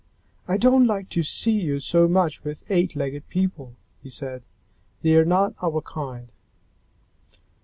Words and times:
"I 0.47 0.57
don't 0.57 0.87
like 0.87 1.09
to 1.09 1.21
see 1.21 1.61
you 1.61 1.77
so 1.79 2.07
much 2.07 2.43
with 2.43 2.63
eight 2.71 2.95
legged 2.95 3.29
people," 3.29 3.75
he 4.01 4.09
said. 4.09 4.41
"They 5.03 5.15
are 5.15 5.25
not 5.25 5.53
our 5.61 5.79
kind." 5.79 6.31